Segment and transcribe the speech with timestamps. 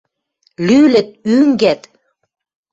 [0.67, 1.81] Лӱлӹт, ӱнгӓт...